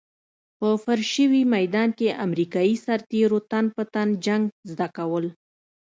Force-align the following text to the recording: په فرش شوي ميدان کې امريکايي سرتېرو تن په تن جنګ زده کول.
په 0.59 0.67
فرش 0.83 1.07
شوي 1.15 1.41
ميدان 1.55 1.89
کې 1.97 2.17
امريکايي 2.25 2.75
سرتېرو 2.85 3.39
تن 3.51 3.65
په 3.75 3.83
تن 3.93 4.07
جنګ 4.25 4.43
زده 4.71 4.87
کول. 4.97 5.25